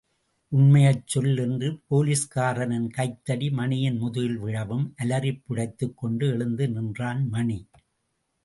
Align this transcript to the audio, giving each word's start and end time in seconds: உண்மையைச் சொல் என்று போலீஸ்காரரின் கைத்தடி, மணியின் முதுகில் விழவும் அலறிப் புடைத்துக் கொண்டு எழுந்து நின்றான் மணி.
உண்மையைச் 0.51 1.07
சொல் 1.07 1.37
என்று 1.37 1.67
போலீஸ்காரரின் 1.89 2.87
கைத்தடி, 2.89 3.49
மணியின் 3.51 3.97
முதுகில் 3.97 4.39
விழவும் 4.39 4.93
அலறிப் 5.03 5.41
புடைத்துக் 5.45 5.95
கொண்டு 5.95 6.27
எழுந்து 6.27 6.69
நின்றான் 6.69 7.29
மணி. 7.29 7.59